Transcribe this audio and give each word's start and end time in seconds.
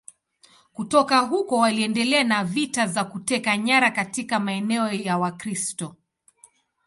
Kutoka 0.73 1.19
huko 1.19 1.57
waliendelea 1.57 2.23
na 2.23 2.43
vita 2.43 2.87
za 2.87 3.03
kuteka 3.03 3.57
nyara 3.57 3.91
katika 3.91 4.39
maeneo 4.39 4.91
ya 4.91 5.17
Wakristo. 5.17 5.95